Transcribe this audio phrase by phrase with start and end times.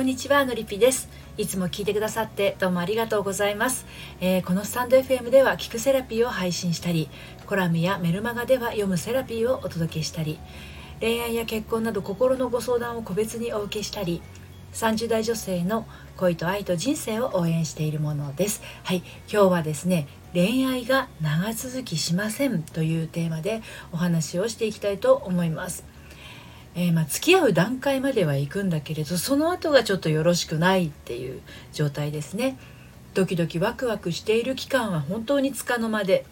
[0.00, 1.10] こんにちはのりぴです。
[1.36, 3.84] いつも聞いてくださってどうもありがとうございます、
[4.22, 7.10] えー、このスタンド FM では聞くセラピーを配信したり
[7.44, 10.38] コラムやメルマガでは読むセラピーをお届けしたり
[11.00, 14.22] 恋愛や結婚など心のご相談を個別にお受けしたり
[14.72, 15.86] 30代女性の
[16.16, 18.62] 恋と愛と人生を応援しているものです。
[18.84, 23.60] はい今日はですね恋愛が長続きしませんというテーマで
[23.92, 25.89] お話をしていきたいと思います。
[26.74, 31.40] えー、まあ、付き合う段階までは行くんだけれどその後がちょっとよろしくないっていう
[31.72, 32.58] 状態ですね。
[33.12, 36.24] ドキドキワクワクしている期間は本当につかの間で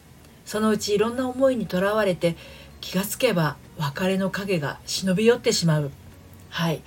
[0.44, 2.36] そのうちいろんな思いにとらわれて
[2.80, 5.90] 気がつけば別れの影が忍び寄ってしまう。
[6.50, 6.82] はい、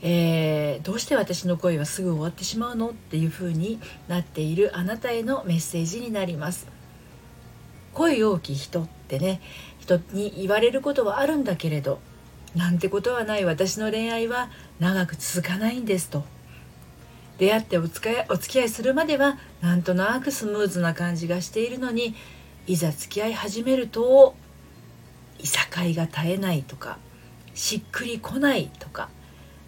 [0.00, 6.66] えー、どうして私の恋はすぐ終わってしまうのっていう風になっているあなたへのメッセージになります。
[7.92, 9.42] 恋多き人ってね
[9.78, 12.00] 人に言われることはあるんだけれど
[12.54, 13.44] なんてことはない。
[13.44, 16.24] 私の恋愛は長く続かないんですと。
[17.38, 22.14] 出会ってお付き合いするまではなんとなくスムーズな感じがしているのに
[22.66, 24.36] いざ付き合い始めると
[25.40, 26.98] いさかいが絶えないとか
[27.54, 29.08] しっくりこないとか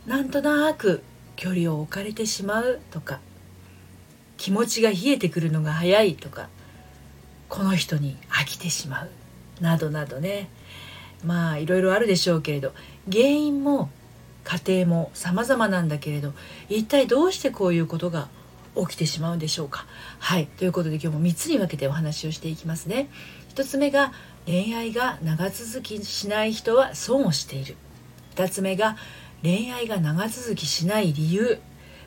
[0.06, 1.02] なんとなく
[1.34, 3.18] 距離を置かれてしまうとか
[4.36, 6.48] 気持ちが冷えてくるのが早いとか
[7.48, 9.10] この人に飽きてしまう。
[9.60, 10.48] などなどね。
[11.24, 12.72] まあいろいろあるでしょうけれど
[13.10, 13.90] 原因も
[14.44, 16.32] 家庭も様々なんだけれど
[16.68, 18.28] 一体どうしてこういうことが
[18.76, 19.86] 起きてしまうんでしょうか。
[20.18, 20.46] はい。
[20.46, 23.08] ということで今日も3つに分けてお話をしていきますね。
[23.54, 24.12] 1つ目が
[24.46, 27.76] 恋愛が長続きしない人は損をしている。
[28.34, 28.96] 2つ目が
[29.42, 31.60] 恋愛が長続きしない理由。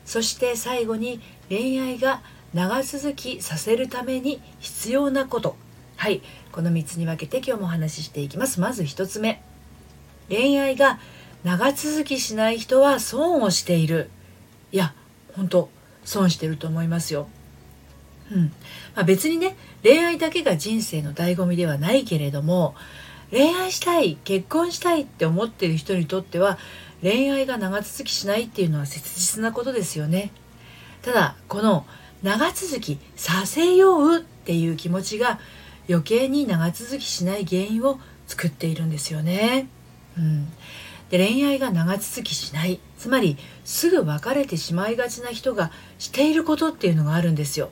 [0.04, 2.22] そして最後に恋愛が
[2.54, 5.56] 長続きさせるために必要なこと。
[5.98, 8.60] はいこの3つに分けて今日もお話ししていきます。
[8.60, 9.42] まず1つ目。
[10.28, 11.00] 恋愛が
[11.42, 14.08] 長続きしない人は損をしている。
[14.70, 14.94] いや
[15.34, 15.68] 本当
[16.04, 17.28] 損してると思いますよ。
[18.30, 18.52] うん。
[18.94, 22.76] まあ、別にね恋愛だけが人生の醍醐味ではないけれども
[23.32, 26.58] 恋愛したい結婚したいって思ってる人にとっては
[27.02, 30.30] 恋愛が長続きしないっていうのは切実なことですよね。
[31.02, 31.84] ただこの
[32.22, 35.40] 長続きさせようっていう気持ちが
[35.88, 39.68] 余計に長続きしない原因を作っているんですよね。
[40.16, 40.48] うん、
[41.10, 47.70] で恋愛が長続きしないつまりすぐ別れてしまいがちな人がしていることっていうのがあるんですよ。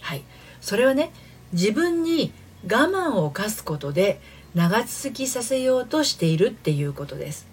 [0.00, 0.24] はい、
[0.60, 1.12] それはね
[1.52, 2.32] 自分に
[2.64, 4.20] 我慢を課すことで
[4.54, 7.46] 長続きさせようとしているっていうことです。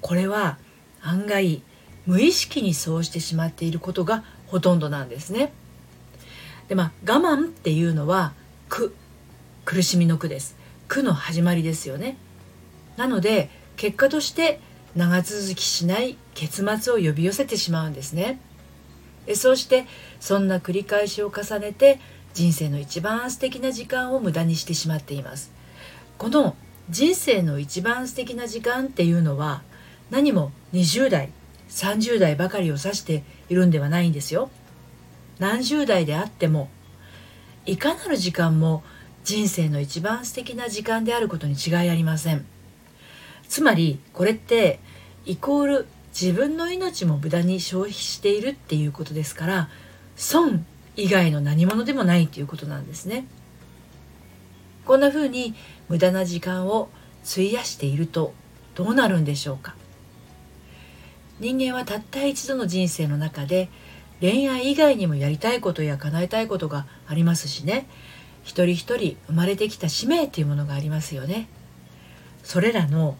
[0.00, 0.58] これは
[1.02, 1.62] 案外
[2.06, 5.52] 無意識にそうしてしまっていることがほとんどなんですね。
[6.68, 8.32] でまあ我慢っていうのは
[8.68, 8.94] 苦
[9.68, 10.56] 苦しみの苦です。
[10.88, 12.16] 苦の始まりですよね。
[12.96, 14.60] なので結果として
[14.96, 18.40] 長続きしない結末を呼び寄せてしまうんですね。
[19.34, 19.84] そうして
[20.20, 22.00] そんな繰り返しを重ねて
[22.32, 25.52] 人生の一番素敵な時間を無駄にしてしまっています。
[26.16, 26.56] この
[26.88, 29.60] 人生の一番素敵な時間っていうのは
[30.08, 31.28] 何も20代
[31.68, 34.48] 30代ばかりを指しているんではないんですよ。
[35.38, 36.70] 何十代であっても
[37.66, 38.82] いかなる時間も
[39.28, 42.46] 人生の一番素敵な時間であることに違いありません。
[43.46, 44.80] つまりこれって
[45.26, 45.86] イコール
[46.18, 49.68] 自分の命も無駄に消費しているっていうことですから
[50.16, 50.64] 損
[50.96, 53.26] 以外の何者でもないということなんですね。
[54.86, 55.54] こんな風に
[55.90, 56.88] 無駄な時間を
[57.30, 58.32] 費やしていると
[58.76, 59.74] どうなるんでしょうか。
[61.38, 63.68] 人間はたった一度の人生の中で
[64.22, 67.86] 恋愛以外にもやりたいことや叶えたいことがありますしね。
[68.42, 71.48] 一人一人生まれてきた使命っていうものがありますよね。
[72.42, 73.16] それらの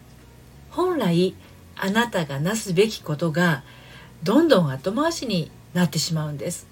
[0.70, 1.34] 本来
[1.76, 3.62] あなたがなすべきことが
[4.22, 6.66] どんどん後回しになってしまうんです。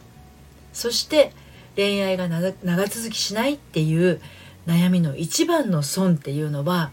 [0.72, 1.32] そして
[1.76, 2.52] 恋愛が長
[2.86, 4.20] 続きしないっていう
[4.66, 6.90] 悩みの一番の損っていうのは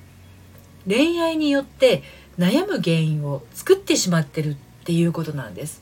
[0.87, 2.03] 恋愛によって
[2.37, 4.55] 悩む原因を作ってしまってるっ
[4.85, 5.81] ていうことなんです。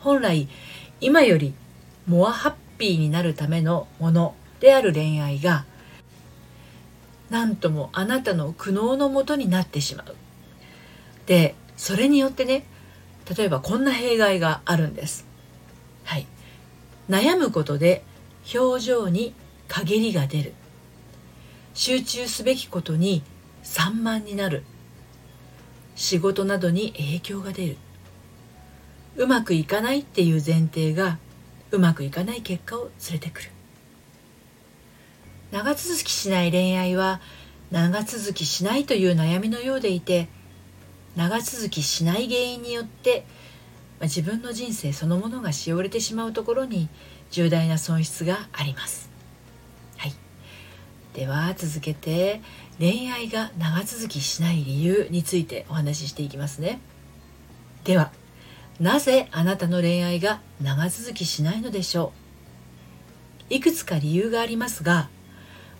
[0.00, 0.48] 本来
[1.00, 1.54] 今より
[2.06, 5.66] モアハッピーになるためのものである恋愛が
[7.28, 10.16] なんともあなたの苦悩のもとになってしまう。
[11.26, 12.64] でそれによってね
[13.36, 15.26] 例えばこんな弊害があるんです。
[16.04, 16.26] はい、
[17.08, 18.02] 悩むことで
[18.52, 19.34] 表情に
[19.68, 20.54] 陰りが出る
[21.74, 23.22] 集中すべきことに
[23.62, 24.64] 散漫になる
[25.94, 27.76] 仕事などに影響が出る
[29.16, 31.18] うまくいかないっていう前提が
[31.72, 33.50] うまくいかない結果を連れてくる
[35.52, 37.20] 長続きしない恋愛は
[37.70, 40.28] 長続きしないという悩みのようでいて
[41.16, 43.24] 長続きしない原因によって
[44.00, 46.88] ま自分の人生そのものがしおれてしまうところに
[47.30, 49.10] 重大な損失があります。
[49.98, 50.14] はい、
[51.14, 52.40] では続けて
[52.78, 56.80] 恋愛が長続きしない理由についてお話ししていきますね。
[57.84, 58.10] では
[58.80, 62.14] なぜあなたの恋愛が長続きしないのでしょ
[63.50, 63.54] う？
[63.54, 65.10] いくつか理由がありますが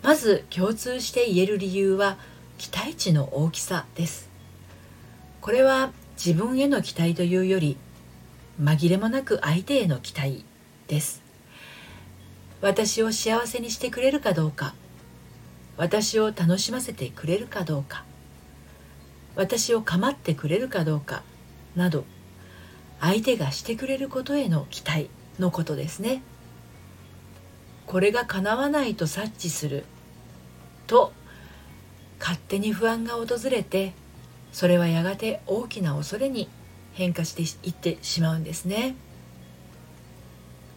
[0.03, 2.19] まず共通して言える理由は
[2.59, 4.29] 期待値の大きさです。
[5.41, 5.93] これは
[6.23, 7.79] 自分への期待というより
[8.61, 10.45] 紛れもなく相手への期待
[10.87, 11.23] です。
[12.61, 14.75] 私を幸せにしてくれるかどうか
[15.79, 18.05] 私を楽しませてくれるかどうか
[19.37, 21.23] 私を構ってくれるかどうか
[21.75, 22.05] など
[23.01, 25.09] 相手がしてくれることへの期待
[25.39, 26.23] のことですね。
[27.87, 29.85] これが叶わないと察知する
[30.87, 31.13] と
[32.21, 33.95] 勝手に不安が訪れて
[34.53, 36.49] それはやがて大きな恐れに
[36.93, 38.95] 変化していってしまうんですね。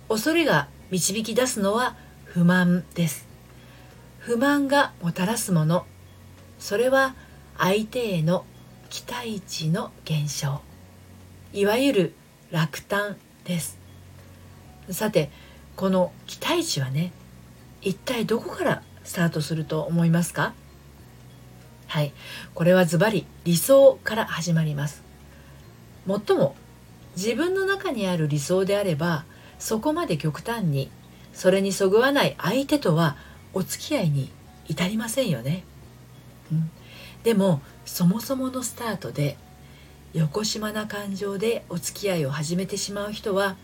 [0.10, 3.28] 恐れが導き出すのは不満です。
[4.20, 5.86] 不満がもたらすもの。
[6.60, 7.16] それは
[7.58, 8.46] 相手への
[8.90, 10.62] 期待値の減少。
[11.54, 12.14] いわゆる
[12.52, 13.16] 落胆
[13.46, 13.78] です。
[14.90, 15.30] さて
[15.76, 17.14] この期待値はね
[17.82, 20.54] 一体どこからスタートすると思いますか？
[21.88, 22.12] はい。
[22.56, 25.04] これはズバリ理想から始まります。
[26.08, 26.56] もっとも
[27.16, 29.24] 自分の中にある理想であれば
[29.60, 30.90] そこまで極端に
[31.34, 33.16] それにそぐわない相手とは
[33.54, 34.32] お付き合いに
[34.68, 35.64] 至りませんよね、
[36.52, 36.72] うん、
[37.24, 39.38] でもそもそものスタートで
[40.13, 43.56] 横島な感情でお付き合いを始めてしまう人は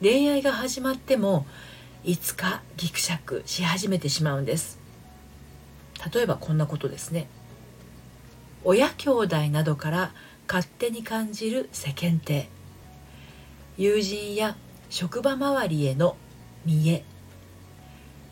[0.00, 1.46] 恋愛が始まっても
[2.02, 4.80] いつかギクシャクし始めてしまうんです。
[6.12, 7.28] 例えばこんなことですね。
[8.64, 10.12] 親兄弟などから
[10.48, 12.48] 勝手に感じる世間体。
[13.78, 14.56] 友人や
[14.90, 16.16] 職場周りへの
[16.64, 17.04] 見栄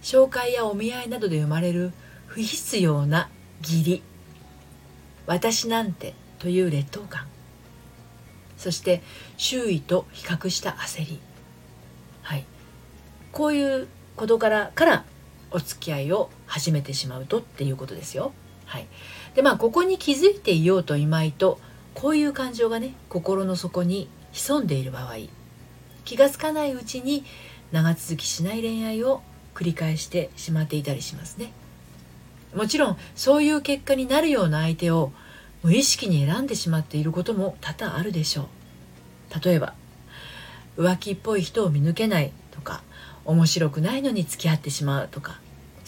[0.02, 1.92] 紹介やお見合いなどで生まれる
[2.26, 3.30] 不必要な
[3.60, 4.02] 義理。
[5.26, 7.28] 私なんてという劣等感。
[8.64, 9.02] そして
[9.36, 11.20] 周囲と比較した焦り
[12.22, 12.46] はい
[13.30, 15.04] こういう事柄から
[15.50, 18.32] お付き合いを始めてしまうとっていうことですよ。
[18.64, 18.86] はい、
[19.34, 21.60] でまあここに気づいていようといまいと
[21.92, 25.16] こういう感情がね心の底に潜んでいる場合
[26.06, 27.22] 気が付かないうちに
[27.70, 29.20] 長続きしない恋愛を
[29.54, 31.52] 繰り返してしまっていたりしますね。
[32.54, 35.12] もちろんそういう結果になるような相手を
[35.62, 38.46] 無意識に選んでしまっていることも多々あるでしょう
[39.42, 39.74] 例えば
[40.76, 42.82] 浮気っぽい人を見抜けないとか
[43.24, 45.40] 面白くないのに付き合ってしまうとか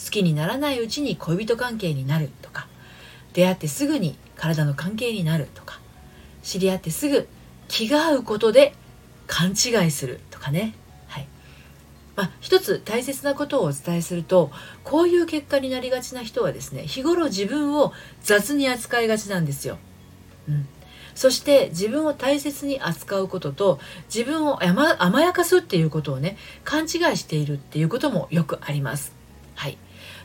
[0.03, 2.67] 好きにならないうちに恋人関係になるとか
[3.33, 5.79] 出会ってすぐに体の関係になるとか
[6.43, 7.27] 知り合ってすぐ
[7.67, 8.73] 気が合うことで
[9.27, 10.73] 勘違いするとかね。
[11.07, 11.27] はい。
[12.15, 14.51] まあ、一つ大切なことをお伝えすると
[14.83, 19.77] こういう結果になりがちな人はですね日頃自分を雑に扱いがちなんですよ。
[20.47, 20.67] うん、
[21.17, 23.79] そして自分を大切に扱うことと
[24.13, 29.13] 自分を甘やかすっていうことをね勘違いしているっていうこともよくあります。
[29.55, 29.79] はい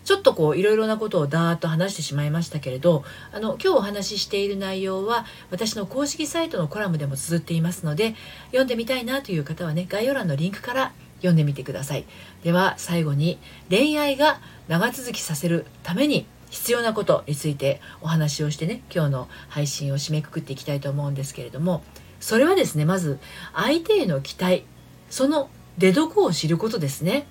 [0.04, 8.14] ちょっとこういろいろなことをダーッと話してしまいましたけれどあの今日お話ししている内容は私の公式サイトのコラムでも綴っていますので
[8.48, 12.04] 読んでみたいなという方はね概要欄のリンクから読んでみてください
[12.42, 13.38] では最後に
[13.70, 21.82] 恋愛が長続きさせるために必要なことについてお話をしてね今日の配信を締めくくっていきたいと思うんですけれども
[22.20, 23.18] それはですねまず
[23.54, 24.64] 相手への期待
[25.10, 27.26] その出どこを知ることですね、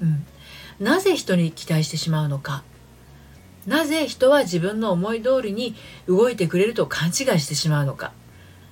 [0.00, 0.26] うん、
[0.84, 2.64] なぜ人に期待してしまうのか。
[3.66, 5.74] なぜ人は自分の思い通りに
[6.08, 8.12] 動いてくれると勘違いしてしまうのか。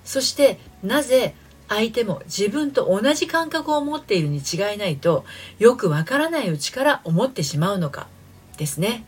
[0.04, 1.34] そしてなぜ
[1.68, 5.26] 相手も自分と同じ感覚を持っているに違いないと
[5.58, 8.08] よくわからないうちから思ってしまうのか
[8.56, 9.04] ですね。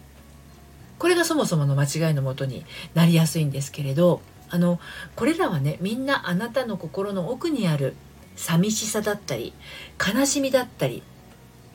[1.01, 2.65] これがそもそもの間違いのもとに
[2.95, 4.79] なりやすいんですけれどあの
[5.17, 7.97] これらはねみんなあなたの心の奥にある
[8.37, 9.53] 寂しさだったり
[9.99, 11.03] 悲しみだったり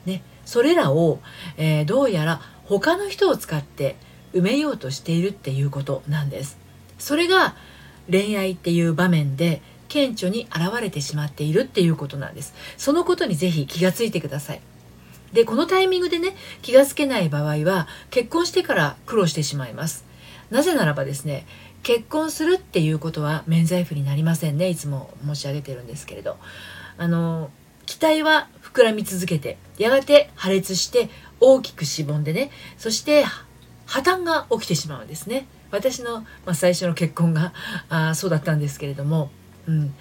[0.06, 1.20] ねそれらを、
[1.58, 3.96] えー、どうやら他の人を使って
[4.32, 6.58] 埋めようとしているっていうことなんです。
[6.98, 7.56] それが
[8.10, 14.60] 恋愛っていう場面で顕著に現れてしまっているっていうことなんですそのことにぜひ気がついてください
[15.32, 20.04] でこのタイミングでね気がつけない場合は結婚してから苦労してしまいます。
[20.50, 21.46] なぜならばですね
[21.82, 24.68] 結婚するっていうことは免罪符になりませんね。
[24.68, 26.36] いつも申し上げてるんですけれど。
[26.98, 27.50] あの
[27.84, 31.08] 期待は膨らみ続けてやがて破裂して
[31.40, 33.24] 大きくしぼんでねそして
[33.86, 35.46] 破綻が起きてしまうんですね。
[35.70, 37.52] 私の、まあ、最初の結婚が
[37.88, 39.30] あそうだったんですけれども
[39.66, 39.94] うん。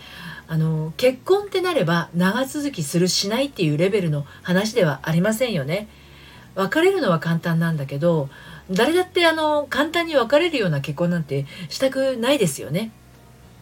[0.47, 5.87] あの結婚ってなれば長続きするしないっていうレベルの話ではありませんよね。
[6.55, 8.29] 別れるのは簡単なんだけど
[8.71, 12.91] 誰だってあの簡単に別れるような結婚なんてしたくないですよね。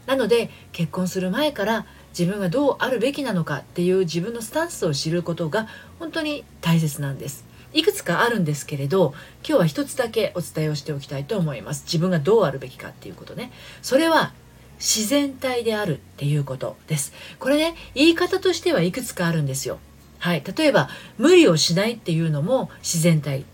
[0.06, 1.86] なので結婚する前から
[2.18, 7.46] 自分がどうあるべきなのかっていう自分のスタンスを知ることが本当に大切なんです。
[7.74, 11.84] いくつかあるんですけれど今日は一つだけお伝えをしておきたいと思います。
[11.86, 13.52] 自分がどうあるべきかっていうことね。
[13.82, 14.34] それは
[14.84, 17.14] 自然体であるっていうことです。
[17.40, 19.80] これね言い方としてはいくつかあるんですよ。
[20.20, 20.44] はい。
[20.58, 23.46] 例えば無理をしないっていうのも自然体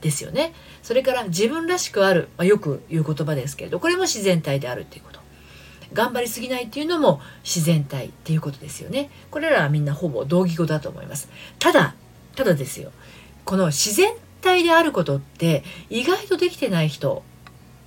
[0.00, 0.52] ですよね。
[0.82, 5.20] それから自分らしくある、まあ、よく言う言葉ですけれどこれも自然体であるっていうこと。
[5.92, 9.10] 頑張りすぎないっていうのも自然体っていうことですよね。
[9.30, 11.28] これらはみんなほぼ同義語だと思います。
[11.60, 11.94] ただ
[12.34, 12.90] ただですよ。
[13.44, 17.22] この自然体であることって意外とできてない人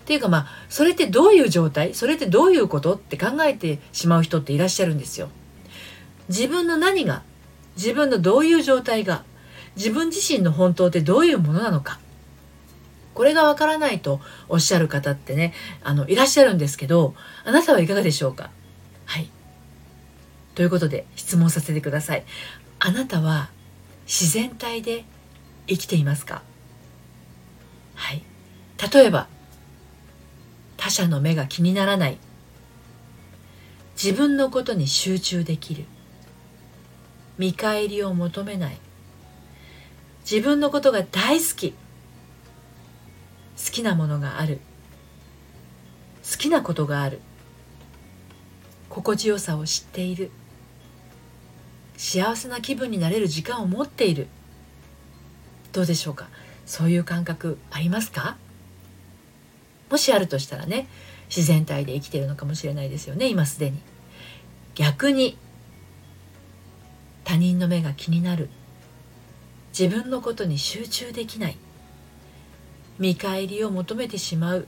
[0.08, 1.94] っていうかまあそれってどういう状態？
[1.94, 2.96] それってどういうこと？
[2.96, 5.28] って考えてしまう人っていらっしゃるんですよ。
[6.30, 7.24] 自分の何が？
[7.76, 9.26] 自分のどういう状態が？
[9.76, 12.00] 自分自身の本当ってどういうものなのか？
[13.16, 18.50] これがわからないとおっしゃる方ってねあのいらっしゃるんですけどあなたはいかがでしょうか？
[19.06, 19.30] はい。
[20.56, 22.24] ということで質問させてください。
[22.80, 23.50] あなたは
[24.06, 25.04] 自然体で
[25.68, 26.44] 生きていますか？
[27.96, 28.24] はい。
[28.94, 29.28] 例えば
[30.77, 32.17] 他者の目が気にならない。
[34.01, 35.86] 自分のことに集中できる。
[37.38, 38.77] 見返りを求めない。
[40.29, 41.72] 自分のことが大好き。
[41.72, 41.77] 好
[43.72, 44.60] きなものがある。
[46.29, 47.22] 好きなことがある。
[48.89, 50.31] 心地よさを知っている。
[51.98, 54.27] 幸せな気分になれる時間を持っている。
[55.74, 56.27] どうでしょうか？
[56.65, 58.38] そういう感覚ありますか？
[59.89, 60.88] もしあるとしたらね
[61.29, 63.79] 自然体で生きてるのかもしれないですよね今すでに。
[64.75, 65.38] 逆に
[67.24, 68.50] 他人の目が気になる。
[69.77, 71.58] 自分のことに集中できない。
[73.00, 74.67] 見返りを求めてしまう。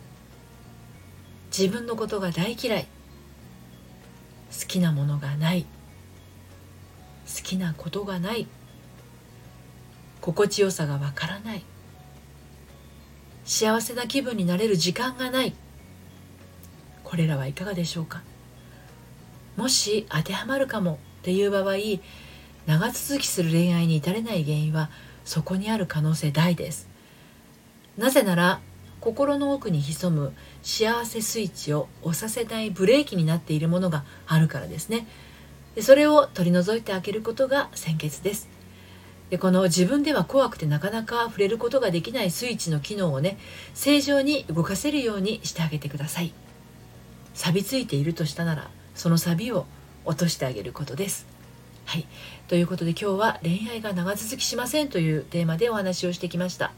[1.57, 2.87] 自分のことが大嫌い。
[4.51, 5.65] 好きなものがない。
[7.25, 8.47] 好きなことがない。
[10.19, 11.63] 心地よさがわからない。
[13.49, 15.55] 幸せな気分になれる時間がない。
[17.03, 18.21] これらはいかがでしょうか？
[19.57, 21.75] もし当てはまるかもっていう場合
[22.67, 24.91] 長続きする恋愛に至れない原因は
[25.25, 26.87] そこにある可能性大です。
[27.97, 28.61] なぜなら
[29.01, 35.07] 心の奥に潜む幸せスイッチを押させないブレーキになっているものがあるからですね。
[35.73, 38.47] でそれを取り除いてあげることが先決です。
[39.29, 43.37] でこの自分では怖くてなかなか触れることができないスイッチの機能をね
[43.73, 46.33] 正常に動かせるようにしてあげてください。
[47.35, 49.65] 錆びついているとしたならその錆を
[50.03, 51.25] 落としてあげることです。
[51.85, 52.05] はい。
[52.47, 56.71] ということで今日は恋愛が長続きしませんというテーマでお話をしてきました、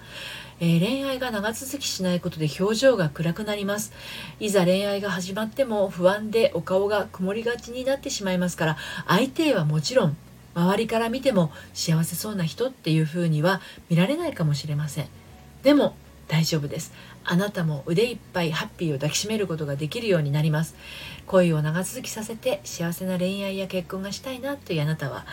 [0.59, 3.91] えー、恋愛が長続きしないことで表情が暗くなります。
[4.39, 8.77] いざ恋愛が始まっても不安でお顔が曇りがちになってしまいますから
[9.07, 10.17] 相手はもちろん
[10.53, 15.07] 周りから見ても幸せそうな人っていう風には見られないかもしれません。
[15.63, 15.95] でも
[16.27, 16.93] 大丈夫です。
[17.23, 20.75] あなたも腕いっぱいハッピーを抱きしめることができるようになります。
[21.27, 25.25] 恋を長続きさせて幸せな恋愛や結婚がしたいなというあなたは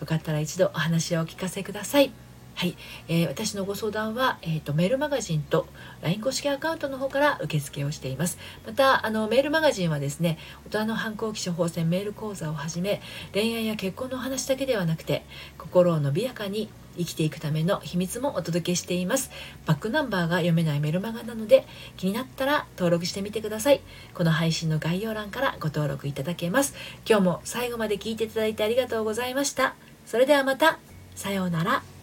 [0.00, 2.25] よかったら一度お話をお聞かせください。
[2.56, 2.74] はい、
[3.08, 5.66] えー、私のご相談は、えーと、メールマガジンと
[6.00, 8.38] LINE 公式アカウントの方から受付をしています。
[8.66, 13.02] またあのメールマガジンはですね大人の反抗期処方箋メール講座をはじめ
[13.34, 15.26] 恋愛や結婚の話だけではなくて
[15.58, 19.30] 心を伸びやかに生きていくための秘密もお届けしています。
[19.66, 21.66] バックナンバーが読めないメルマガなので
[21.98, 23.82] 気になったら登録してみてください。
[24.14, 26.74] この配信の概要欄からご登録いただけます。
[27.06, 29.74] 今日も最後まで聞いていただいてありがとうございました。
[30.06, 30.78] それではまた。
[31.14, 31.95] さようなら。